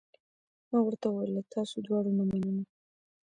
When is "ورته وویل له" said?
0.83-1.43